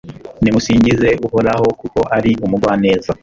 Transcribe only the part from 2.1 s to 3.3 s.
ari umugwaneza